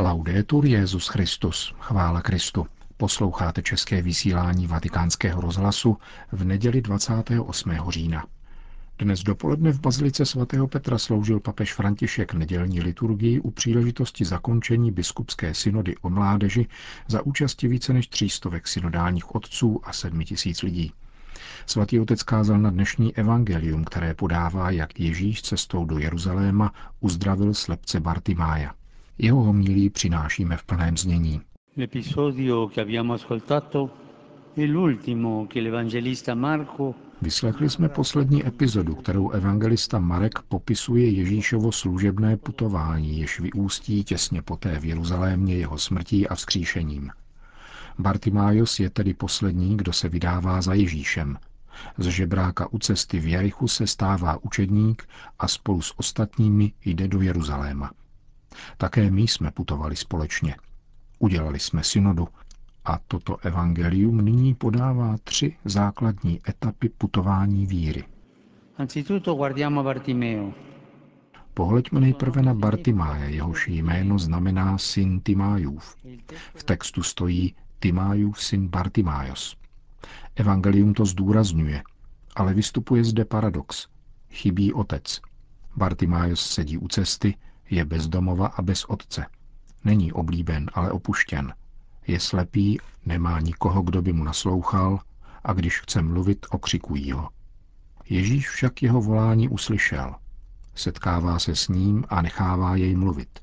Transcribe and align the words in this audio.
Laudetur 0.00 0.66
Jezus 0.66 1.08
Christus, 1.08 1.74
chvála 1.78 2.20
Kristu. 2.20 2.66
Posloucháte 2.96 3.62
české 3.62 4.02
vysílání 4.02 4.66
Vatikánského 4.66 5.40
rozhlasu 5.40 5.96
v 6.32 6.44
neděli 6.44 6.82
28. 6.82 7.70
října. 7.88 8.26
Dnes 8.98 9.22
dopoledne 9.22 9.72
v 9.72 9.80
Bazilice 9.80 10.26
svatého 10.26 10.68
Petra 10.68 10.98
sloužil 10.98 11.40
papež 11.40 11.74
František 11.74 12.34
nedělní 12.34 12.80
liturgii 12.80 13.40
u 13.40 13.50
příležitosti 13.50 14.24
zakončení 14.24 14.92
biskupské 14.92 15.54
synody 15.54 15.96
o 15.96 16.10
mládeži 16.10 16.66
za 17.08 17.22
účasti 17.22 17.68
více 17.68 17.92
než 17.92 18.08
třístovek 18.08 18.68
synodálních 18.68 19.34
otců 19.34 19.80
a 19.84 19.92
sedmi 19.92 20.24
tisíc 20.24 20.62
lidí. 20.62 20.92
Svatý 21.66 22.00
otec 22.00 22.22
kázal 22.22 22.58
na 22.58 22.70
dnešní 22.70 23.16
evangelium, 23.16 23.84
které 23.84 24.14
podává, 24.14 24.70
jak 24.70 25.00
Ježíš 25.00 25.42
cestou 25.42 25.84
do 25.84 25.98
Jeruzaléma 25.98 26.72
uzdravil 27.00 27.54
slepce 27.54 28.00
Bartimája. 28.00 28.77
Jeho 29.18 29.42
homilí 29.42 29.90
přinášíme 29.90 30.56
v 30.56 30.64
plném 30.64 30.96
znění. 30.96 31.40
Vyslechli 37.22 37.70
jsme 37.70 37.88
poslední 37.88 38.46
epizodu, 38.46 38.94
kterou 38.94 39.30
evangelista 39.30 39.98
Marek 39.98 40.38
popisuje 40.48 41.10
Ježíšovo 41.10 41.72
služebné 41.72 42.36
putování, 42.36 43.20
jež 43.20 43.40
vyústí 43.40 44.04
těsně 44.04 44.42
poté 44.42 44.78
v 44.78 44.84
Jeruzalémě 44.84 45.56
jeho 45.56 45.78
smrtí 45.78 46.28
a 46.28 46.34
vzkříšením. 46.34 47.10
Bartimájos 47.98 48.80
je 48.80 48.90
tedy 48.90 49.14
poslední, 49.14 49.76
kdo 49.76 49.92
se 49.92 50.08
vydává 50.08 50.62
za 50.62 50.74
Ježíšem. 50.74 51.38
Z 51.98 52.06
žebráka 52.06 52.72
u 52.72 52.78
cesty 52.78 53.20
v 53.20 53.26
Jerichu 53.26 53.68
se 53.68 53.86
stává 53.86 54.44
učedník 54.44 55.08
a 55.38 55.48
spolu 55.48 55.82
s 55.82 55.98
ostatními 55.98 56.72
jde 56.84 57.08
do 57.08 57.20
Jeruzaléma. 57.20 57.90
Také 58.76 59.10
my 59.10 59.22
jsme 59.22 59.50
putovali 59.50 59.96
společně. 59.96 60.56
Udělali 61.18 61.58
jsme 61.58 61.84
synodu 61.84 62.28
a 62.84 62.98
toto 63.08 63.36
evangelium 63.36 64.24
nyní 64.24 64.54
podává 64.54 65.16
tři 65.24 65.56
základní 65.64 66.40
etapy 66.48 66.88
putování 66.88 67.66
víry. 67.66 68.04
Pohleďme 71.54 72.00
nejprve 72.00 72.42
na 72.42 72.54
Bartimáje, 72.54 73.30
jehož 73.30 73.68
jméno 73.68 74.18
znamená 74.18 74.78
syn 74.78 75.20
Timájův. 75.20 75.96
V 76.54 76.64
textu 76.64 77.02
stojí 77.02 77.54
Timájův 77.80 78.42
syn 78.42 78.68
Bartimájos. 78.68 79.56
Evangelium 80.36 80.94
to 80.94 81.04
zdůrazňuje, 81.04 81.82
ale 82.36 82.54
vystupuje 82.54 83.04
zde 83.04 83.24
paradox. 83.24 83.86
Chybí 84.30 84.72
otec. 84.72 85.20
Bartimájos 85.76 86.50
sedí 86.50 86.78
u 86.78 86.88
cesty, 86.88 87.34
je 87.70 87.84
bezdomova 87.84 88.46
a 88.46 88.62
bez 88.62 88.84
otce. 88.84 89.26
Není 89.84 90.12
oblíben, 90.12 90.70
ale 90.74 90.90
opuštěn. 90.90 91.54
Je 92.06 92.20
slepý, 92.20 92.78
nemá 93.06 93.40
nikoho, 93.40 93.82
kdo 93.82 94.02
by 94.02 94.12
mu 94.12 94.24
naslouchal 94.24 95.00
a 95.44 95.52
když 95.52 95.80
chce 95.80 96.02
mluvit, 96.02 96.46
okřikují 96.50 97.12
ho. 97.12 97.28
Ježíš 98.08 98.48
však 98.48 98.82
jeho 98.82 99.00
volání 99.00 99.48
uslyšel. 99.48 100.14
Setkává 100.74 101.38
se 101.38 101.56
s 101.56 101.68
ním 101.68 102.04
a 102.08 102.22
nechává 102.22 102.76
jej 102.76 102.96
mluvit. 102.96 103.38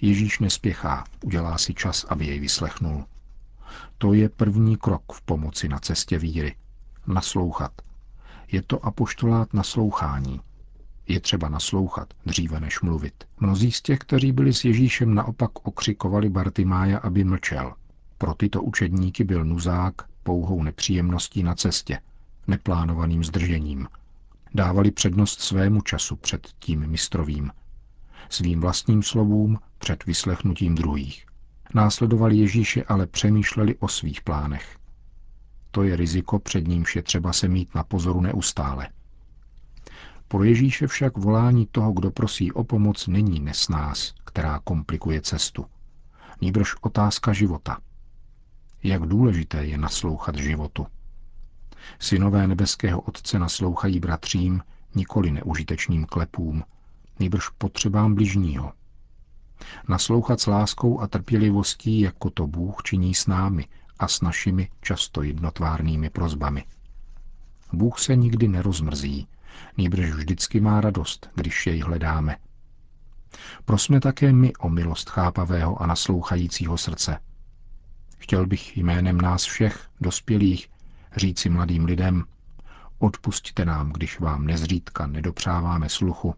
Ježíš 0.00 0.38
nespěchá, 0.38 1.04
udělá 1.24 1.58
si 1.58 1.74
čas, 1.74 2.04
aby 2.08 2.26
jej 2.26 2.40
vyslechnul. 2.40 3.04
To 3.98 4.12
je 4.12 4.28
první 4.28 4.76
krok 4.76 5.12
v 5.12 5.22
pomoci 5.22 5.68
na 5.68 5.78
cestě 5.78 6.18
víry. 6.18 6.56
Naslouchat. 7.06 7.72
Je 8.52 8.62
to 8.62 8.86
apoštolát 8.86 9.54
naslouchání. 9.54 10.40
Je 11.08 11.20
třeba 11.20 11.48
naslouchat, 11.48 12.14
dříve 12.26 12.60
než 12.60 12.80
mluvit. 12.80 13.14
Mnozí 13.40 13.72
z 13.72 13.82
těch, 13.82 13.98
kteří 13.98 14.32
byli 14.32 14.54
s 14.54 14.64
Ježíšem, 14.64 15.14
naopak 15.14 15.66
okřikovali 15.68 16.28
Bartimája, 16.28 16.98
aby 16.98 17.24
mlčel. 17.24 17.74
Pro 18.18 18.34
tyto 18.34 18.62
učedníky 18.62 19.24
byl 19.24 19.44
nuzák 19.44 19.94
pouhou 20.22 20.62
nepříjemností 20.62 21.42
na 21.42 21.54
cestě, 21.54 22.00
neplánovaným 22.46 23.24
zdržením. 23.24 23.88
Dávali 24.54 24.90
přednost 24.90 25.40
svému 25.40 25.80
času 25.80 26.16
před 26.16 26.48
tím 26.58 26.86
mistrovým, 26.86 27.50
svým 28.28 28.60
vlastním 28.60 29.02
slovům 29.02 29.58
před 29.78 30.06
vyslechnutím 30.06 30.74
druhých. 30.74 31.26
Následovali 31.74 32.36
Ježíše, 32.36 32.84
ale 32.84 33.06
přemýšleli 33.06 33.76
o 33.76 33.88
svých 33.88 34.22
plánech. 34.22 34.78
To 35.70 35.82
je 35.82 35.96
riziko, 35.96 36.38
před 36.38 36.68
nímž 36.68 36.96
je 36.96 37.02
třeba 37.02 37.32
se 37.32 37.48
mít 37.48 37.74
na 37.74 37.84
pozoru 37.84 38.20
neustále. 38.20 38.88
Pro 40.28 40.44
Ježíše 40.44 40.86
však 40.86 41.16
volání 41.18 41.66
toho, 41.66 41.92
kdo 41.92 42.10
prosí 42.10 42.52
o 42.52 42.64
pomoc, 42.64 43.06
není 43.06 43.40
nesnás, 43.40 44.14
která 44.24 44.60
komplikuje 44.64 45.20
cestu. 45.20 45.66
Nýbrž 46.40 46.74
otázka 46.80 47.32
života. 47.32 47.78
Jak 48.82 49.02
důležité 49.02 49.64
je 49.64 49.78
naslouchat 49.78 50.36
životu. 50.36 50.86
Synové 51.98 52.46
nebeského 52.46 53.00
Otce 53.00 53.38
naslouchají 53.38 54.00
bratřím, 54.00 54.62
nikoli 54.94 55.30
neužitečným 55.30 56.04
klepům, 56.04 56.64
nýbrž 57.20 57.48
potřebám 57.48 58.14
bližního. 58.14 58.72
Naslouchat 59.88 60.40
s 60.40 60.46
láskou 60.46 61.00
a 61.00 61.06
trpělivostí, 61.06 62.00
jako 62.00 62.30
to 62.30 62.46
Bůh 62.46 62.82
činí 62.82 63.14
s 63.14 63.26
námi 63.26 63.66
a 63.98 64.08
s 64.08 64.20
našimi 64.20 64.70
často 64.80 65.22
jednotvárnými 65.22 66.10
prozbami. 66.10 66.64
Bůh 67.72 67.98
se 67.98 68.16
nikdy 68.16 68.48
nerozmrzí, 68.48 69.28
nýbrž 69.76 70.10
vždycky 70.10 70.60
má 70.60 70.80
radost, 70.80 71.30
když 71.34 71.66
jej 71.66 71.80
hledáme. 71.80 72.36
Prosme 73.64 74.00
také 74.00 74.32
my 74.32 74.52
o 74.56 74.68
milost 74.68 75.10
chápavého 75.10 75.82
a 75.82 75.86
naslouchajícího 75.86 76.78
srdce. 76.78 77.18
Chtěl 78.18 78.46
bych 78.46 78.76
jménem 78.76 79.20
nás 79.20 79.44
všech, 79.44 79.88
dospělých, 80.00 80.70
říci 81.16 81.48
mladým 81.48 81.84
lidem, 81.84 82.24
odpustte 82.98 83.64
nám, 83.64 83.92
když 83.92 84.20
vám 84.20 84.46
nezřídka 84.46 85.06
nedopřáváme 85.06 85.88
sluchu 85.88 86.34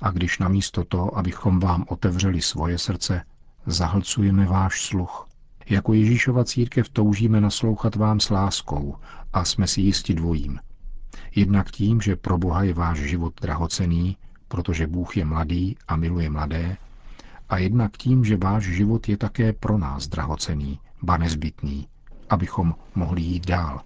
a 0.00 0.10
když 0.10 0.38
namísto 0.38 0.84
toho, 0.84 1.18
abychom 1.18 1.60
vám 1.60 1.84
otevřeli 1.88 2.42
svoje 2.42 2.78
srdce, 2.78 3.24
zahlcujeme 3.66 4.46
váš 4.46 4.84
sluch. 4.86 5.28
Jako 5.66 5.92
Ježíšova 5.92 6.44
církev 6.44 6.88
toužíme 6.88 7.40
naslouchat 7.40 7.96
vám 7.96 8.20
s 8.20 8.30
láskou 8.30 8.96
a 9.32 9.44
jsme 9.44 9.66
si 9.66 9.80
jisti 9.80 10.14
dvojím– 10.14 10.58
Jednak 11.34 11.70
tím, 11.70 12.00
že 12.00 12.16
pro 12.16 12.38
Boha 12.38 12.62
je 12.62 12.74
váš 12.74 12.98
život 12.98 13.40
drahocený, 13.40 14.16
protože 14.48 14.86
Bůh 14.86 15.16
je 15.16 15.24
mladý 15.24 15.76
a 15.88 15.96
miluje 15.96 16.30
mladé, 16.30 16.76
a 17.48 17.58
jednak 17.58 17.96
tím, 17.96 18.24
že 18.24 18.36
váš 18.36 18.64
život 18.64 19.08
je 19.08 19.16
také 19.16 19.52
pro 19.52 19.78
nás 19.78 20.08
drahocený, 20.08 20.78
ba 21.02 21.16
nezbytný, 21.16 21.88
abychom 22.30 22.74
mohli 22.94 23.22
jít 23.22 23.46
dál. 23.46 23.80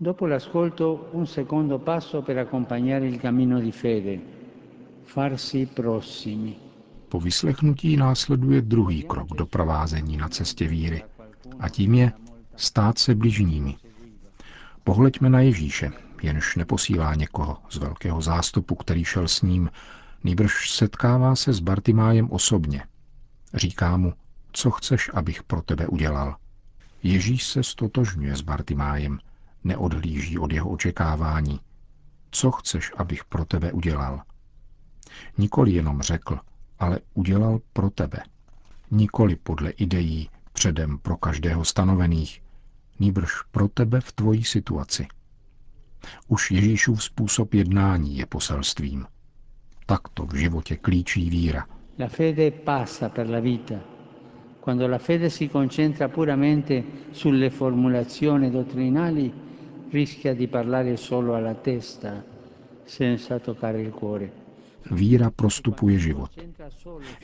Dopo 0.00 0.26
l'ascolto 0.26 1.08
un 1.12 1.26
secondo 1.26 1.78
passo 1.78 2.22
per 2.22 2.38
accompagnare 2.38 3.08
il 3.08 3.18
cammino 3.20 3.60
di 3.60 3.72
fede. 3.72 4.18
Farsi 5.04 5.66
prossimi. 5.66 6.56
Po 7.08 7.20
vyslechnutí 7.20 7.96
následuje 7.96 8.62
druhý 8.62 9.02
krok 9.02 9.28
do 9.28 9.46
provázení 9.46 10.16
na 10.16 10.28
cestě 10.28 10.68
víry. 10.68 11.02
A 11.60 11.68
tím 11.68 11.94
je 11.94 12.12
stát 12.56 12.98
se 12.98 13.14
bližními. 13.14 13.76
Pohleďme 14.84 15.30
na 15.30 15.40
Ježíše, 15.40 15.92
jenž 16.22 16.56
neposílá 16.56 17.14
někoho 17.14 17.56
z 17.70 17.76
velkého 17.76 18.22
zástupu, 18.22 18.74
který 18.74 19.04
šel 19.04 19.28
s 19.28 19.42
ním, 19.42 19.70
nýbrž 20.24 20.70
setkává 20.70 21.36
se 21.36 21.52
s 21.52 21.60
Bartimájem 21.60 22.30
osobně. 22.30 22.84
Říká 23.54 23.96
mu, 23.96 24.12
co 24.52 24.70
chceš, 24.70 25.10
abych 25.14 25.42
pro 25.42 25.62
tebe 25.62 25.86
udělal. 25.86 26.36
Ježíš 27.02 27.46
se 27.46 27.62
stotožňuje 27.62 28.36
s 28.36 28.40
Bartimájem, 28.40 29.18
neodhlíží 29.64 30.38
od 30.38 30.52
jeho 30.52 30.70
očekávání. 30.70 31.60
Co 32.30 32.50
chceš, 32.50 32.92
abych 32.96 33.24
pro 33.24 33.44
tebe 33.44 33.72
udělal? 33.72 34.22
Nikoli 35.38 35.72
jenom 35.72 36.02
řekl, 36.02 36.38
ale 36.78 36.98
udělal 37.14 37.58
pro 37.72 37.90
tebe. 37.90 38.18
Nikoli 38.90 39.36
podle 39.36 39.70
ideí 39.70 40.30
předem 40.52 40.98
pro 40.98 41.16
každého 41.16 41.64
stanovených, 41.64 42.42
nýbrž 43.00 43.42
pro 43.50 43.68
tebe 43.68 44.00
v 44.00 44.12
tvojí 44.12 44.44
situaci. 44.44 45.06
Už 46.28 46.50
Ježíšův 46.50 47.02
způsob 47.02 47.54
jednání 47.54 48.18
je 48.18 48.26
poselstvím. 48.26 49.06
Takto 49.86 50.26
v 50.26 50.34
životě 50.34 50.76
klíčí 50.76 51.30
víra. 51.30 51.66
La 51.98 52.08
fede 52.08 52.50
passa 52.50 53.08
per 53.08 53.30
la 53.30 53.40
vita. 53.40 53.74
Quando 54.60 54.88
la 54.88 54.98
fede 54.98 55.30
si 55.30 55.48
concentra 55.48 56.08
puramente 56.08 56.84
sulle 57.12 57.50
formulazioni 57.50 58.50
dottrinali, 58.50 59.32
rischia 59.92 60.34
di 60.34 60.46
parlare 60.46 60.96
solo 60.96 61.34
alla 61.34 61.54
testa, 61.54 62.24
senza 62.84 63.38
toccare 63.38 63.82
il 63.82 63.90
cuore. 63.90 64.32
Víra 64.90 65.30
prostupuje 65.30 65.98
život. 65.98 66.30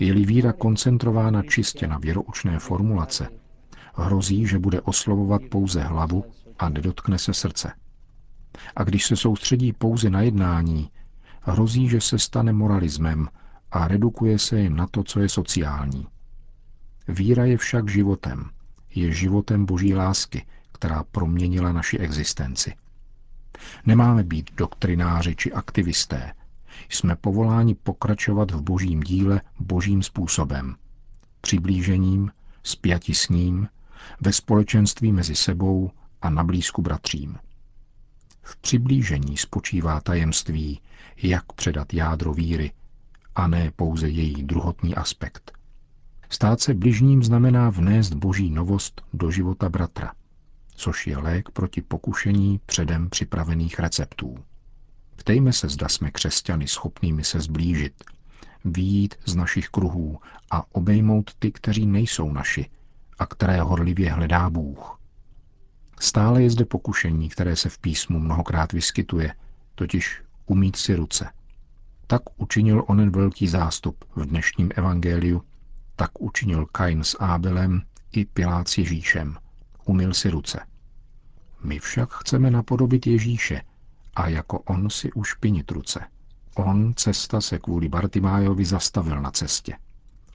Je-li 0.00 0.24
víra 0.24 0.52
koncentrována 0.52 1.42
čistě 1.42 1.86
na 1.86 1.98
věroučné 1.98 2.58
formulace, 2.58 3.28
hrozí, 3.94 4.46
že 4.46 4.58
bude 4.58 4.80
oslovovat 4.80 5.42
pouze 5.50 5.80
hlavu 5.80 6.24
a 6.58 6.68
nedotkne 6.68 7.18
se 7.18 7.34
srdce. 7.34 7.72
A 8.76 8.84
když 8.84 9.06
se 9.06 9.16
soustředí 9.16 9.72
pouze 9.72 10.10
na 10.10 10.20
jednání, 10.20 10.90
hrozí, 11.40 11.88
že 11.88 12.00
se 12.00 12.18
stane 12.18 12.52
moralismem 12.52 13.28
a 13.70 13.88
redukuje 13.88 14.38
se 14.38 14.60
jen 14.60 14.76
na 14.76 14.86
to, 14.86 15.02
co 15.02 15.20
je 15.20 15.28
sociální. 15.28 16.06
Víra 17.08 17.44
je 17.44 17.56
však 17.58 17.90
životem. 17.90 18.50
Je 18.94 19.12
životem 19.12 19.66
boží 19.66 19.94
lásky, 19.94 20.46
která 20.72 21.04
proměnila 21.04 21.72
naši 21.72 21.98
existenci. 21.98 22.74
Nemáme 23.86 24.22
být 24.24 24.50
doktrináři 24.56 25.36
či 25.36 25.52
aktivisté. 25.52 26.32
Jsme 26.88 27.16
povoláni 27.16 27.74
pokračovat 27.74 28.50
v 28.50 28.62
božím 28.62 29.00
díle 29.00 29.40
božím 29.60 30.02
způsobem. 30.02 30.76
Přiblížením, 31.40 32.30
spjati 32.62 33.14
s 33.14 33.28
ním, 33.28 33.68
ve 34.20 34.32
společenství 34.32 35.12
mezi 35.12 35.34
sebou 35.34 35.90
a 36.22 36.30
na 36.30 36.44
blízku 36.44 36.82
bratřím. 36.82 37.38
V 38.44 38.56
přiblížení 38.56 39.36
spočívá 39.36 40.00
tajemství, 40.00 40.80
jak 41.22 41.52
předat 41.52 41.94
jádro 41.94 42.34
víry, 42.34 42.72
a 43.34 43.46
ne 43.46 43.72
pouze 43.76 44.08
její 44.08 44.42
druhotný 44.42 44.94
aspekt. 44.94 45.52
Stát 46.30 46.60
se 46.60 46.74
bližním 46.74 47.22
znamená 47.22 47.70
vnést 47.70 48.14
boží 48.14 48.50
novost 48.50 49.02
do 49.12 49.30
života 49.30 49.68
bratra, 49.68 50.12
což 50.74 51.06
je 51.06 51.18
lék 51.18 51.50
proti 51.50 51.82
pokušení 51.82 52.60
předem 52.66 53.10
připravených 53.10 53.78
receptů. 53.78 54.36
Ptejme 55.16 55.52
se, 55.52 55.68
zda 55.68 55.88
jsme 55.88 56.10
křesťany 56.10 56.68
schopnými 56.68 57.24
se 57.24 57.40
zblížit, 57.40 58.04
výjít 58.64 59.14
z 59.26 59.34
našich 59.34 59.68
kruhů 59.68 60.18
a 60.50 60.74
obejmout 60.74 61.30
ty, 61.38 61.52
kteří 61.52 61.86
nejsou 61.86 62.32
naši 62.32 62.70
a 63.18 63.26
které 63.26 63.60
horlivě 63.60 64.12
hledá 64.12 64.50
Bůh. 64.50 65.00
Stále 66.00 66.42
je 66.42 66.50
zde 66.50 66.64
pokušení, 66.64 67.28
které 67.28 67.56
se 67.56 67.68
v 67.68 67.78
písmu 67.78 68.18
mnohokrát 68.18 68.72
vyskytuje, 68.72 69.34
totiž 69.74 70.22
umít 70.46 70.76
si 70.76 70.94
ruce. 70.94 71.32
Tak 72.06 72.22
učinil 72.36 72.84
onen 72.86 73.10
velký 73.10 73.48
zástup 73.48 74.04
v 74.16 74.26
dnešním 74.26 74.70
evangeliu, 74.74 75.42
tak 75.96 76.10
učinil 76.20 76.66
Kain 76.66 77.04
s 77.04 77.16
Ábelem 77.20 77.82
i 78.12 78.24
Pilát 78.24 78.68
s 78.68 78.78
Ježíšem. 78.78 79.36
Umil 79.84 80.14
si 80.14 80.30
ruce. 80.30 80.60
My 81.64 81.78
však 81.78 82.12
chceme 82.12 82.50
napodobit 82.50 83.06
Ježíše 83.06 83.62
a 84.16 84.28
jako 84.28 84.58
on 84.58 84.90
si 84.90 85.12
ušpinit 85.12 85.70
ruce. 85.70 86.00
On, 86.56 86.94
cesta, 86.94 87.40
se 87.40 87.58
kvůli 87.58 87.88
Bartimájovi 87.88 88.64
zastavil 88.64 89.22
na 89.22 89.30
cestě. 89.30 89.76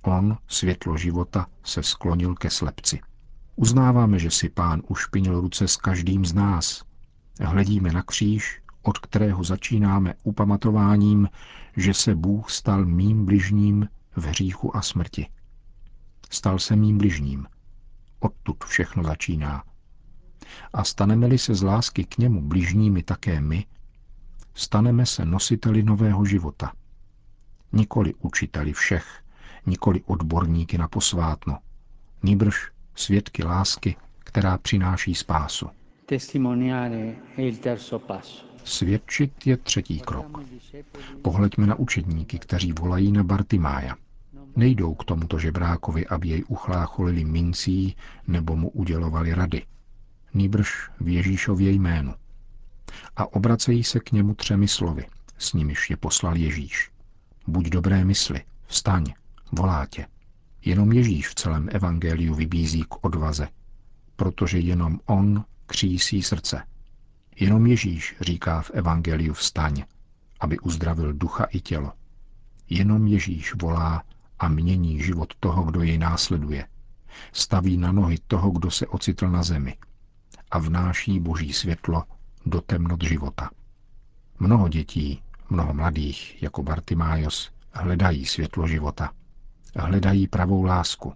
On, 0.02 0.38
světlo 0.48 0.98
života, 0.98 1.48
se 1.64 1.84
sklonil 1.84 2.36
ke 2.36 2.50
slepci. 2.50 3.00
Uznáváme, 3.60 4.20
že 4.20 4.32
si 4.32 4.50
pán 4.50 4.82
ušpinil 4.88 5.42
ruce 5.42 5.68
s 5.68 5.78
každým 5.78 6.26
z 6.26 6.34
nás. 6.34 6.84
Hledíme 7.42 7.92
na 7.92 8.04
kříž, 8.04 8.62
od 8.82 8.98
kterého 8.98 9.44
začínáme 9.44 10.14
upamatováním, 10.24 11.30
že 11.78 11.94
se 11.94 12.16
Bůh 12.16 12.50
stal 12.52 12.86
mým 12.86 13.26
bližním 13.26 13.88
v 14.16 14.26
hříchu 14.26 14.78
a 14.78 14.82
smrti. 14.82 15.28
Stal 16.30 16.60
se 16.60 16.76
mým 16.76 16.98
bližním. 16.98 17.46
Odtud 18.20 18.64
všechno 18.64 19.04
začíná. 19.04 19.64
A 20.74 20.84
staneme-li 20.84 21.38
se 21.38 21.56
z 21.56 21.62
lásky 21.64 22.04
k 22.04 22.18
němu 22.18 22.42
bližními 22.42 23.04
také 23.04 23.42
my, 23.42 23.66
staneme 24.54 25.06
se 25.06 25.26
nositeli 25.26 25.84
nového 25.84 26.26
života. 26.26 26.72
Nikoli 27.72 28.14
učiteli 28.14 28.74
všech, 28.74 29.24
nikoli 29.66 30.02
odborníky 30.06 30.78
na 30.78 30.88
posvátno, 30.88 31.58
nýbrž 32.24 32.72
svědky 33.00 33.44
lásky, 33.44 33.96
která 34.20 34.58
přináší 34.58 35.16
spásu. 35.16 35.70
Svědčit 38.64 39.48
je 39.48 39.58
třetí 39.58 40.00
krok. 40.00 40.40
Pohleďme 41.22 41.68
na 41.68 41.76
učedníky, 41.76 42.40
kteří 42.40 42.74
volají 42.74 43.12
na 43.12 43.24
Bartimája. 43.24 43.96
Nejdou 44.56 44.94
k 44.96 45.04
tomuto 45.04 45.40
žebrákovi, 45.40 46.08
aby 46.08 46.28
jej 46.28 46.44
uchlácholili 46.48 47.26
mincí 47.26 47.96
nebo 48.28 48.56
mu 48.56 48.70
udělovali 48.70 49.34
rady. 49.34 49.66
Nýbrž 50.34 50.90
v 51.00 51.08
Ježíšově 51.08 51.72
jménu. 51.72 52.14
A 53.16 53.34
obracejí 53.34 53.84
se 53.84 54.00
k 54.00 54.12
němu 54.12 54.34
třemi 54.34 54.68
slovy, 54.68 55.06
s 55.38 55.54
nimiž 55.54 55.90
je 55.90 55.98
poslal 55.98 56.38
Ježíš. 56.38 56.92
Buď 57.48 57.70
dobré 57.70 58.06
mysli, 58.06 58.42
vstaň, 58.68 59.14
volá 59.52 59.86
tě. 59.86 60.06
Jenom 60.66 60.92
Ježíš 60.92 61.28
v 61.28 61.36
celém 61.36 61.70
evangeliu 61.72 62.36
vybízí 62.36 62.84
k 62.84 63.06
odvaze, 63.06 63.48
protože 64.16 64.60
jenom 64.60 65.00
on 65.06 65.46
křísí 65.66 66.24
srdce. 66.24 66.64
Jenom 67.40 67.68
Ježíš 67.68 68.16
říká 68.22 68.62
v 68.62 68.72
evangeliu 68.72 69.34
vstaň, 69.34 69.84
aby 70.40 70.60
uzdravil 70.60 71.14
ducha 71.14 71.44
i 71.44 71.60
tělo. 71.60 71.94
Jenom 72.70 73.08
Ježíš 73.08 73.54
volá 73.56 74.04
a 74.40 74.48
mění 74.48 75.04
život 75.04 75.34
toho, 75.40 75.64
kdo 75.64 75.82
jej 75.84 75.98
následuje. 75.98 76.68
Staví 77.32 77.78
na 77.78 77.92
nohy 77.92 78.18
toho, 78.28 78.52
kdo 78.52 78.72
se 78.72 78.88
ocitl 78.88 79.30
na 79.30 79.44
zemi 79.44 79.78
a 80.52 80.60
vnáší 80.60 81.20
boží 81.20 81.54
světlo 81.54 82.04
do 82.46 82.62
temnot 82.62 83.04
života. 83.04 83.50
Mnoho 84.40 84.70
dětí, 84.70 85.22
mnoho 85.50 85.74
mladých, 85.74 86.44
jako 86.44 86.64
Bartimájos, 86.64 87.52
hledají 87.72 88.26
světlo 88.26 88.68
života 88.68 89.12
hledají 89.76 90.28
pravou 90.28 90.64
lásku. 90.64 91.14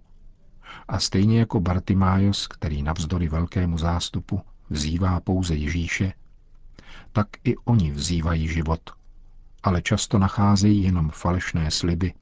A 0.88 0.98
stejně 0.98 1.38
jako 1.38 1.60
Bartimájos, 1.60 2.46
který 2.46 2.82
navzdory 2.82 3.28
velkému 3.28 3.78
zástupu 3.78 4.40
vzývá 4.70 5.20
pouze 5.20 5.54
Ježíše, 5.54 6.12
tak 7.12 7.28
i 7.44 7.56
oni 7.56 7.90
vzývají 7.90 8.48
život, 8.48 8.80
ale 9.62 9.82
často 9.82 10.18
nacházejí 10.18 10.82
jenom 10.82 11.10
falešné 11.10 11.70
sliby 11.70 12.14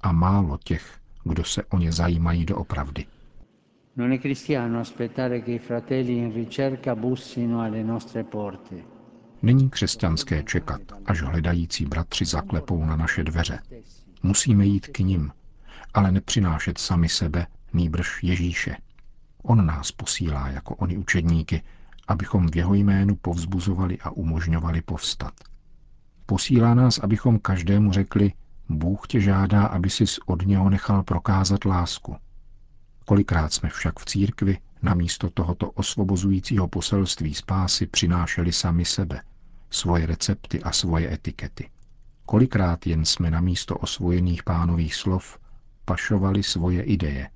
a 0.00 0.12
málo 0.12 0.58
těch, 0.64 0.98
kdo 1.24 1.44
se 1.44 1.64
o 1.64 1.78
ně 1.78 1.92
zajímají 1.92 2.44
doopravdy. 2.46 3.06
Non 3.96 4.10
è 4.12 4.18
cristiano 4.18 4.80
aspettare 4.80 5.40
che 5.40 5.52
i 5.52 5.58
fratelli 5.58 6.18
in 6.18 6.32
ricerca 6.34 6.94
bussino 6.94 7.60
alle 7.60 7.84
nostre 7.84 8.24
porte. 8.24 8.76
Není 9.42 9.70
křesťanské 9.70 10.42
čekat, 10.42 10.80
až 11.06 11.22
hledající 11.22 11.86
bratři 11.86 12.24
zaklepou 12.24 12.84
na 12.84 12.96
naše 12.96 13.24
dveře. 13.24 13.58
Musíme 14.22 14.66
jít 14.66 14.86
k 14.86 14.98
nim 14.98 15.32
ale 15.94 16.12
nepřinášet 16.12 16.78
sami 16.78 17.08
sebe, 17.08 17.46
nýbrž 17.72 18.22
Ježíše. 18.22 18.76
On 19.42 19.66
nás 19.66 19.92
posílá 19.92 20.48
jako 20.48 20.74
oni 20.74 20.96
učedníky, 20.96 21.62
abychom 22.08 22.48
v 22.48 22.56
jeho 22.56 22.74
jménu 22.74 23.16
povzbuzovali 23.16 23.98
a 23.98 24.10
umožňovali 24.10 24.82
povstat. 24.82 25.32
Posílá 26.26 26.74
nás, 26.74 26.98
abychom 26.98 27.38
každému 27.38 27.92
řekli, 27.92 28.32
Bůh 28.68 29.06
tě 29.06 29.20
žádá, 29.20 29.66
aby 29.66 29.90
si 29.90 30.04
od 30.26 30.46
něho 30.46 30.70
nechal 30.70 31.02
prokázat 31.02 31.64
lásku. 31.64 32.16
Kolikrát 33.04 33.52
jsme 33.52 33.68
však 33.68 33.98
v 33.98 34.04
církvi 34.04 34.58
namísto 34.82 35.30
tohoto 35.30 35.70
osvobozujícího 35.70 36.68
poselství 36.68 37.34
spásy 37.34 37.86
přinášeli 37.86 38.52
sami 38.52 38.84
sebe, 38.84 39.22
svoje 39.70 40.06
recepty 40.06 40.62
a 40.62 40.72
svoje 40.72 41.12
etikety. 41.14 41.70
Kolikrát 42.26 42.86
jen 42.86 43.04
jsme 43.04 43.30
namísto 43.30 43.76
osvojených 43.76 44.42
pánových 44.42 44.94
slov 44.94 45.38
pašovali 45.84 46.42
svoje 46.42 46.82
ideje. 46.82 47.30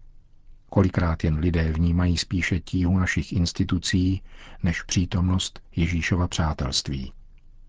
Kolikrát 0.71 1.25
jen 1.25 1.39
lidé 1.39 1.73
vnímají 1.73 2.19
spíše 2.19 2.61
tíhu 2.61 2.99
našich 2.99 3.33
institucí 3.33 4.23
než 4.63 4.83
přítomnost 4.83 5.61
Ježíšova 5.77 6.29
přátelství. 6.29 7.13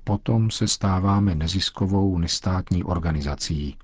Potom 0.04 0.52
se 0.52 0.68
stáváme 0.68 1.36
neziskovou 1.36 2.18
nestátní 2.18 2.84
organizací 2.84 3.78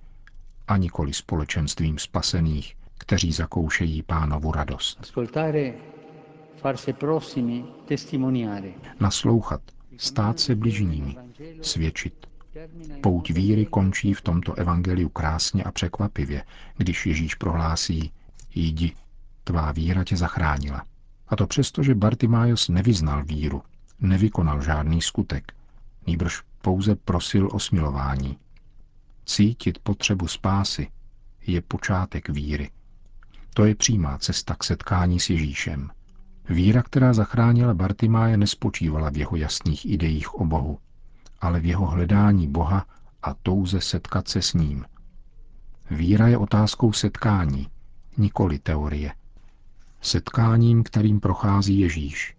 a 0.67 0.77
nikoli 0.77 1.13
společenstvím 1.13 1.99
spasených, 1.99 2.75
kteří 2.97 3.31
zakoušejí 3.31 4.03
pánovu 4.03 4.51
radost. 4.51 5.13
Naslouchat, 8.99 9.61
stát 9.97 10.39
se 10.39 10.55
bližními, 10.55 11.15
svědčit, 11.61 12.27
Pouť 13.01 13.31
víry 13.31 13.65
končí 13.65 14.13
v 14.13 14.21
tomto 14.21 14.53
evangeliu 14.53 15.09
krásně 15.09 15.63
a 15.63 15.71
překvapivě, 15.71 16.43
když 16.77 17.05
Ježíš 17.05 17.35
prohlásí, 17.35 18.12
jdi, 18.55 18.95
tvá 19.43 19.71
víra 19.71 20.03
tě 20.03 20.17
zachránila. 20.17 20.85
A 21.27 21.35
to 21.35 21.47
přesto, 21.47 21.83
že 21.83 21.95
Bartimájos 21.95 22.69
nevyznal 22.69 23.24
víru, 23.25 23.62
nevykonal 24.00 24.62
žádný 24.62 25.01
skutek, 25.01 25.53
nýbrž 26.07 26.41
pouze 26.62 26.95
prosil 26.95 27.50
o 27.51 27.59
smilování. 27.59 28.38
Cítit 29.25 29.79
potřebu 29.79 30.27
spásy 30.27 30.88
je 31.47 31.62
počátek 31.62 32.29
víry. 32.29 32.69
To 33.53 33.65
je 33.65 33.75
přímá 33.75 34.17
cesta 34.17 34.55
k 34.55 34.63
setkání 34.63 35.19
s 35.19 35.29
Ježíšem. 35.29 35.89
Víra, 36.50 36.83
která 36.83 37.13
zachránila 37.13 37.74
Bartimáje, 37.74 38.38
nespočívala 38.38 39.09
v 39.09 39.17
jeho 39.17 39.35
jasných 39.35 39.85
idejích 39.85 40.35
o 40.35 40.45
Bohu, 40.45 40.79
ale 41.42 41.60
v 41.60 41.65
jeho 41.65 41.86
hledání 41.86 42.48
Boha 42.48 42.86
a 43.24 43.34
touze 43.34 43.82
setkat 43.82 44.27
se 44.27 44.42
s 44.42 44.54
ním. 44.54 44.86
Víra 45.92 46.27
je 46.27 46.38
otázkou 46.38 46.94
setkání, 46.94 47.68
nikoli 48.18 48.60
teorie. 48.60 49.13
Setkáním, 50.01 50.84
kterým 50.84 51.20
prochází 51.20 51.80
Ježíš. 51.80 52.36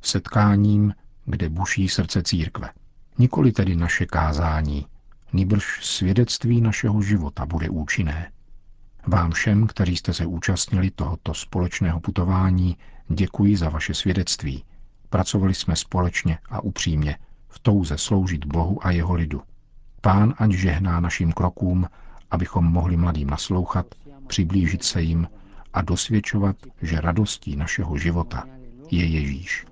Setkáním, 0.00 0.94
kde 1.24 1.48
buší 1.48 1.88
srdce 1.88 2.22
církve. 2.22 2.70
Nikoli 3.18 3.52
tedy 3.52 3.76
naše 3.76 4.06
kázání, 4.06 4.86
nýbrž 5.32 5.86
svědectví 5.86 6.60
našeho 6.60 7.02
života 7.02 7.46
bude 7.46 7.70
účinné. 7.70 8.32
Vám 9.06 9.30
všem, 9.32 9.66
kteří 9.66 9.96
jste 9.96 10.14
se 10.14 10.26
účastnili 10.26 10.90
tohoto 10.90 11.34
společného 11.34 12.00
putování, 12.00 12.76
děkuji 13.08 13.56
za 13.56 13.68
vaše 13.68 13.94
svědectví. 13.94 14.64
Pracovali 15.10 15.54
jsme 15.54 15.76
společně 15.76 16.38
a 16.50 16.60
upřímně, 16.60 17.18
v 17.52 17.58
touze 17.58 17.98
sloužit 17.98 18.44
Bohu 18.44 18.86
a 18.86 18.90
jeho 18.90 19.14
lidu. 19.14 19.42
Pán 20.00 20.34
ať 20.38 20.50
žehná 20.50 21.00
našim 21.00 21.32
krokům, 21.32 21.86
abychom 22.30 22.64
mohli 22.64 22.96
mladým 22.96 23.30
naslouchat, 23.30 23.86
přiblížit 24.26 24.84
se 24.84 25.02
jim 25.02 25.28
a 25.72 25.82
dosvědčovat, 25.82 26.56
že 26.82 27.00
radostí 27.00 27.56
našeho 27.56 27.96
života 27.96 28.44
je 28.90 29.04
Ježíš. 29.06 29.66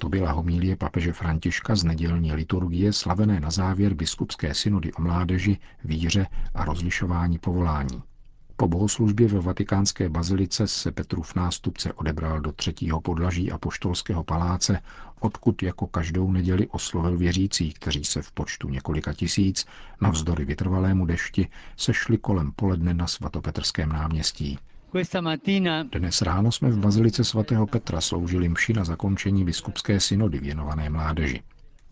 To 0.00 0.08
byla 0.08 0.32
homílie 0.32 0.76
papeže 0.76 1.12
Františka 1.12 1.76
z 1.76 1.84
nedělní 1.84 2.32
liturgie 2.32 2.92
slavené 2.92 3.40
na 3.40 3.50
závěr 3.50 3.94
biskupské 3.94 4.54
synody 4.54 4.92
o 4.92 5.02
mládeži, 5.02 5.58
víře 5.84 6.26
a 6.54 6.64
rozlišování 6.64 7.38
povolání. 7.38 8.02
Po 8.60 8.68
bohoslužbě 8.68 9.28
ve 9.28 9.40
vatikánské 9.40 10.08
bazilice 10.08 10.66
se 10.66 10.92
Petrův 10.92 11.34
nástupce 11.34 11.92
odebral 11.92 12.40
do 12.40 12.52
třetího 12.52 13.00
podlaží 13.00 13.52
a 13.52 13.58
poštolského 13.58 14.24
paláce, 14.24 14.80
odkud 15.20 15.62
jako 15.62 15.86
každou 15.86 16.32
neděli 16.32 16.66
oslovil 16.68 17.18
věřící, 17.18 17.72
kteří 17.72 18.04
se 18.04 18.22
v 18.22 18.32
počtu 18.32 18.68
několika 18.68 19.12
tisíc, 19.12 19.66
navzdory 20.00 20.44
vytrvalému 20.44 21.06
dešti, 21.06 21.48
sešli 21.76 22.18
kolem 22.18 22.52
poledne 22.52 22.94
na 22.94 23.06
svatopetrském 23.06 23.88
náměstí. 23.88 24.58
Dnes 25.92 26.22
ráno 26.22 26.52
jsme 26.52 26.70
v 26.70 26.78
bazilice 26.78 27.24
svatého 27.24 27.66
Petra 27.66 28.00
sloužili 28.00 28.48
mši 28.48 28.72
na 28.72 28.84
zakončení 28.84 29.44
biskupské 29.44 30.00
synody 30.00 30.38
věnované 30.38 30.90
mládeži. 30.90 31.42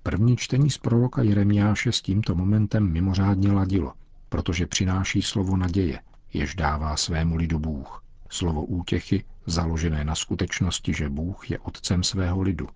První 0.03 0.37
čtení 0.37 0.71
z 0.71 0.79
proroka 0.79 1.23
Jeremiáše 1.23 1.93
s 1.93 2.03
tímto 2.03 2.35
momentem 2.35 2.93
mimořádně 2.93 3.53
ladilo, 3.53 3.93
protože 4.29 4.67
přináší 4.67 5.23
slovo 5.23 5.57
naděje, 5.57 6.01
jež 6.37 6.55
dává 6.55 6.97
svému 6.97 7.37
lidu 7.37 7.59
Bůh. 7.59 8.03
Slovo 8.31 8.65
útěchy, 8.65 9.25
založené 9.47 10.05
na 10.05 10.15
skutečnosti, 10.15 10.95
že 10.95 11.09
Bůh 11.09 11.51
je 11.51 11.59
otcem 11.59 12.03
svého 12.03 12.41
lidu, 12.43 12.69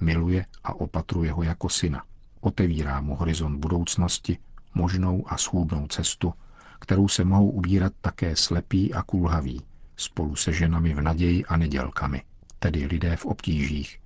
miluje 0.00 0.46
a 0.64 0.74
opatruje 0.74 1.32
ho 1.32 1.42
jako 1.42 1.68
syna. 1.68 2.02
Otevírá 2.40 3.00
mu 3.00 3.14
horizont 3.16 3.58
budoucnosti, 3.58 4.38
možnou 4.74 5.24
a 5.26 5.36
schůdnou 5.36 5.86
cestu, 5.86 6.34
kterou 6.80 7.08
se 7.08 7.24
mohou 7.24 7.50
ubírat 7.50 7.92
také 8.00 8.36
slepí 8.36 8.94
a 8.94 9.02
kulhaví, 9.02 9.62
spolu 9.96 10.36
se 10.36 10.52
ženami 10.52 10.94
v 10.94 11.00
naději 11.00 11.44
a 11.44 11.56
nedělkami, 11.56 12.22
tedy 12.58 12.86
lidé 12.86 13.16
v 13.16 13.26
obtížích. 13.26 13.98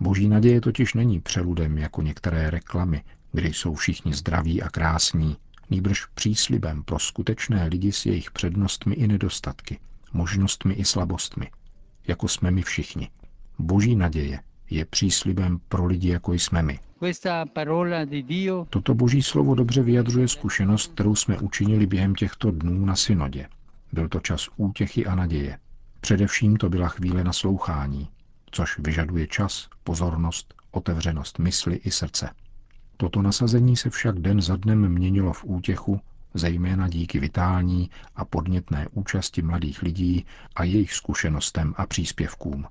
Boží 0.00 0.28
naděje 0.28 0.60
totiž 0.60 0.94
není 0.94 1.20
přeludem 1.20 1.78
jako 1.78 2.02
některé 2.02 2.50
reklamy, 2.50 3.04
kde 3.32 3.48
jsou 3.48 3.74
všichni 3.74 4.14
zdraví 4.14 4.62
a 4.62 4.68
krásní, 4.68 5.36
nýbrž 5.72 6.06
příslibem 6.06 6.82
pro 6.82 6.98
skutečné 6.98 7.66
lidi 7.66 7.92
s 7.92 8.06
jejich 8.06 8.30
přednostmi 8.30 8.94
i 8.94 9.06
nedostatky, 9.06 9.78
možnostmi 10.12 10.74
i 10.74 10.84
slabostmi, 10.84 11.50
jako 12.06 12.28
jsme 12.28 12.50
my 12.50 12.62
všichni. 12.62 13.10
Boží 13.58 13.96
naděje 13.96 14.40
je 14.70 14.84
příslibem 14.84 15.58
pro 15.68 15.86
lidi, 15.86 16.08
jako 16.08 16.32
jsme 16.32 16.62
my. 16.62 16.78
Toto 18.70 18.94
boží 18.94 19.22
slovo 19.22 19.54
dobře 19.54 19.82
vyjadřuje 19.82 20.28
zkušenost, 20.28 20.92
kterou 20.92 21.14
jsme 21.14 21.38
učinili 21.38 21.86
během 21.86 22.14
těchto 22.14 22.50
dnů 22.50 22.86
na 22.86 22.96
synodě. 22.96 23.48
Byl 23.92 24.08
to 24.08 24.20
čas 24.20 24.48
útěchy 24.56 25.06
a 25.06 25.14
naděje. 25.14 25.58
Především 26.00 26.56
to 26.56 26.68
byla 26.70 26.88
chvíle 26.88 27.24
naslouchání, 27.24 28.08
což 28.50 28.78
vyžaduje 28.78 29.26
čas, 29.26 29.68
pozornost, 29.84 30.54
otevřenost 30.70 31.38
mysli 31.38 31.76
i 31.76 31.90
srdce. 31.90 32.30
Toto 33.02 33.22
nasazení 33.22 33.76
se 33.76 33.90
však 33.90 34.18
den 34.18 34.40
za 34.40 34.56
dnem 34.56 34.88
měnilo 34.88 35.32
v 35.32 35.44
útěchu, 35.44 36.00
zejména 36.34 36.88
díky 36.88 37.18
vitální 37.20 37.90
a 38.16 38.24
podnětné 38.24 38.88
účasti 38.92 39.42
mladých 39.42 39.82
lidí 39.82 40.26
a 40.56 40.64
jejich 40.64 40.92
zkušenostem 40.94 41.74
a 41.76 41.86
příspěvkům. 41.86 42.66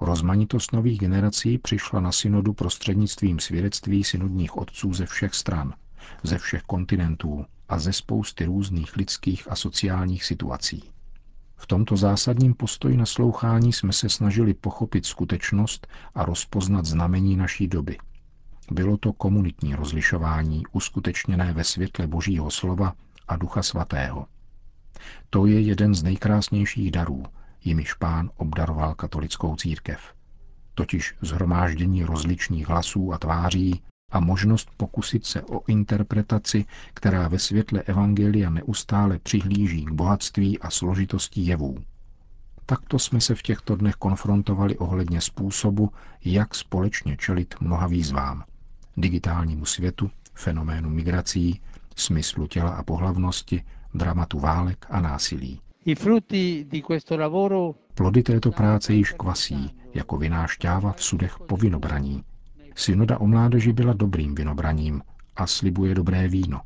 Rozmanitost 0.00 0.72
nových 0.72 0.98
generací 0.98 1.58
přišla 1.58 2.00
na 2.00 2.12
synodu 2.12 2.52
prostřednictvím 2.52 3.38
svědectví 3.38 4.04
synodních 4.04 4.56
otců 4.56 4.92
ze 4.94 5.06
všech 5.06 5.34
stran, 5.34 5.74
ze 6.22 6.38
všech 6.38 6.62
kontinentů 6.62 7.44
a 7.68 7.78
ze 7.78 7.92
spousty 7.92 8.44
různých 8.44 8.96
lidských 8.96 9.50
a 9.50 9.56
sociálních 9.56 10.24
situací. 10.24 10.90
V 11.56 11.66
tomto 11.66 11.96
zásadním 11.96 12.54
postoji 12.54 12.96
naslouchání 12.96 13.72
jsme 13.72 13.92
se 13.92 14.08
snažili 14.08 14.54
pochopit 14.54 15.06
skutečnost 15.06 15.86
a 16.14 16.24
rozpoznat 16.24 16.86
znamení 16.86 17.36
naší 17.36 17.68
doby– 17.68 17.98
bylo 18.70 18.96
to 18.96 19.12
komunitní 19.12 19.74
rozlišování 19.74 20.62
uskutečněné 20.72 21.52
ve 21.52 21.64
světle 21.64 22.06
Božího 22.06 22.50
slova 22.50 22.94
a 23.28 23.36
Ducha 23.36 23.62
Svatého. 23.62 24.26
To 25.30 25.46
je 25.46 25.60
jeden 25.60 25.94
z 25.94 26.02
nejkrásnějších 26.02 26.90
darů, 26.90 27.22
jimiž 27.64 27.94
pán 27.94 28.30
obdaroval 28.36 28.94
katolickou 28.94 29.56
církev. 29.56 30.00
Totiž 30.74 31.14
zhromáždění 31.22 32.04
rozličných 32.04 32.68
hlasů 32.68 33.12
a 33.12 33.18
tváří 33.18 33.82
a 34.10 34.20
možnost 34.20 34.70
pokusit 34.76 35.26
se 35.26 35.42
o 35.42 35.60
interpretaci, 35.66 36.64
která 36.94 37.28
ve 37.28 37.38
světle 37.38 37.82
Evangelia 37.82 38.50
neustále 38.50 39.18
přihlíží 39.18 39.84
k 39.84 39.90
bohatství 39.90 40.58
a 40.58 40.70
složitosti 40.70 41.40
jevů. 41.40 41.78
Takto 42.66 42.98
jsme 42.98 43.20
se 43.20 43.34
v 43.34 43.42
těchto 43.42 43.76
dnech 43.76 43.94
konfrontovali 43.94 44.78
ohledně 44.78 45.20
způsobu, 45.20 45.92
jak 46.24 46.54
společně 46.54 47.16
čelit 47.16 47.54
mnoha 47.60 47.86
výzvám 47.86 48.44
digitálnímu 49.00 49.64
světu, 49.64 50.10
fenoménu 50.34 50.90
migrací, 50.90 51.60
smyslu 51.96 52.46
těla 52.46 52.70
a 52.70 52.82
pohlavnosti, 52.82 53.64
dramatu 53.94 54.38
válek 54.38 54.86
a 54.90 55.00
násilí. 55.00 55.60
Plody 57.94 58.22
této 58.22 58.50
práce 58.50 58.94
již 58.94 59.12
kvasí, 59.12 59.74
jako 59.94 60.16
viná 60.16 60.46
šťáva 60.46 60.92
v 60.92 61.02
sudech 61.02 61.38
po 61.48 61.56
vinobraní. 61.56 62.24
Synoda 62.74 63.18
o 63.20 63.26
mládeži 63.26 63.72
byla 63.72 63.92
dobrým 63.92 64.34
vinobraním 64.34 65.02
a 65.36 65.46
slibuje 65.46 65.94
dobré 65.94 66.28
víno. 66.28 66.60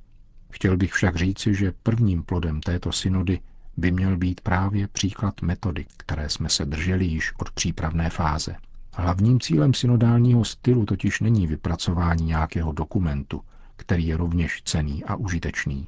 Chtěl 0.51 0.77
bych 0.77 0.93
však 0.93 1.17
říci, 1.17 1.55
že 1.55 1.73
prvním 1.83 2.23
plodem 2.23 2.61
této 2.61 2.93
synody 2.93 3.41
by 3.77 3.91
měl 3.91 4.17
být 4.17 4.41
právě 4.41 4.89
příklad 4.89 5.43
metody, 5.43 5.87
které 5.97 6.29
jsme 6.29 6.49
se 6.49 6.65
drželi 6.65 7.05
již 7.05 7.33
od 7.39 7.51
přípravné 7.51 8.11
fáze. 8.11 8.57
Hlavním 8.97 9.41
cílem 9.41 9.75
synodálního 9.75 10.45
stylu 10.45 10.85
totiž 10.87 11.21
není 11.21 11.47
vypracování 11.47 12.25
nějakého 12.25 12.73
dokumentu, 12.73 13.41
který 13.77 14.07
je 14.07 14.17
rovněž 14.17 14.63
cený 14.65 15.05
a 15.05 15.17
užitečný. 15.17 15.87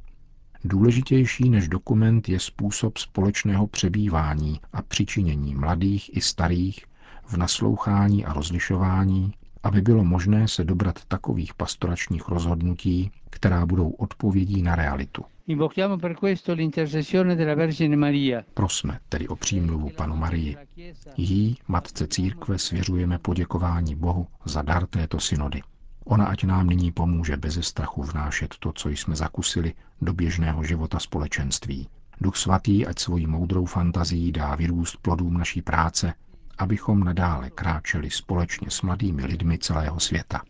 Důležitější 0.65 1.51
než 1.51 1.69
dokument 1.69 2.29
je 2.29 2.41
způsob 2.41 2.99
společného 2.99 3.67
přebývání 3.67 4.61
a 4.73 4.83
přičinění 4.83 5.55
mladých 5.55 6.17
i 6.17 6.21
starých 6.21 6.85
v 7.27 7.37
naslouchání 7.37 8.25
a 8.25 8.33
rozlišování, 8.33 9.33
aby 9.67 9.81
bylo 9.81 10.05
možné 10.05 10.49
se 10.49 10.65
dobrat 10.65 11.05
takových 11.09 11.55
pastoračních 11.55 12.29
rozhodnutí, 12.29 13.11
která 13.31 13.67
budou 13.67 13.91
odpovědí 13.91 14.63
na 14.63 14.77
realitu. 14.77 15.25
Prosme 18.55 19.01
tedy 19.09 19.29
o 19.29 19.37
přímluvu 19.37 19.91
panu 19.91 20.17
Marii. 20.17 20.57
Jí, 21.17 21.57
Matce 21.69 22.07
Církve, 22.07 22.59
svěřujeme 22.59 23.19
poděkování 23.19 23.95
Bohu 23.95 24.27
za 24.45 24.63
dar 24.63 24.87
této 24.87 25.21
synody. 25.21 25.63
Ona 26.05 26.27
ať 26.27 26.45
nám 26.45 26.67
nyní 26.67 26.93
pomůže 26.93 27.37
bez 27.37 27.59
strachu 27.67 28.03
vnášet 28.03 28.55
to, 28.59 28.73
co 28.73 28.89
jsme 28.89 29.17
zakusili, 29.17 29.75
do 30.03 30.13
běžného 30.13 30.65
života 30.65 30.99
společenství. 30.99 31.89
Duch 32.21 32.37
svatý 32.37 32.87
ať 32.87 32.99
svojí 32.99 33.27
moudrou 33.27 33.65
fantazii 33.65 34.33
dá 34.33 34.55
vyrůst 34.55 34.97
plodům 35.03 35.35
naší 35.35 35.63
práce 35.63 36.15
abychom 36.59 37.05
nadále 37.05 37.51
kráčeli 37.51 38.11
společně 38.11 38.71
s 38.71 38.83
mladými 38.83 39.25
lidmi 39.25 39.59
celého 39.59 40.01
světa. 40.01 40.43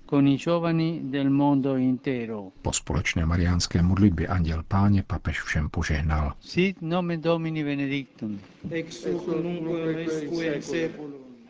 Po 2.62 2.72
společné 2.72 3.26
mariánské 3.26 3.82
modlitbě 3.82 4.26
Anděl 4.26 4.62
Páně 4.68 5.02
papež 5.02 5.42
všem 5.42 5.68
požehnal. 5.68 6.32
Sit 6.40 6.82
nomen 6.82 7.20
Domini 7.20 7.64
benedictum. 7.64 8.40
Ex 8.70 9.06
hoc 9.06 9.26
nunc 9.26 10.72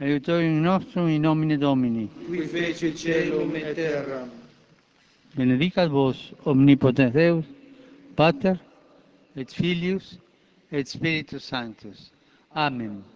Aiutorium 0.00 0.62
nostrum 0.62 1.08
in 1.08 1.22
nomine 1.22 1.56
Domini. 1.56 2.08
Qui 2.26 2.46
fece 2.46 2.92
celum 2.92 3.56
et 3.56 3.74
terra. 3.74 4.28
Benedicat 5.36 5.90
vos 5.90 6.34
omnipotens 6.44 7.12
Deus, 7.12 7.44
Pater 8.14 8.56
et 9.36 9.50
Filius 9.50 10.18
et 10.70 10.86
Spiritus 10.88 11.44
Sanctus. 11.44 12.12
Amen. 12.54 13.15